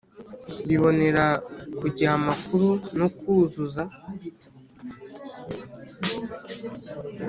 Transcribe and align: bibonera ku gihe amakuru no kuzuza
bibonera 0.67 1.25
ku 1.77 1.85
gihe 1.95 2.11
amakuru 2.19 2.69
no 2.99 3.07
kuzuza 3.17 3.83